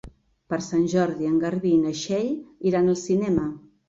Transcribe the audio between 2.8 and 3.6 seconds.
al cinema.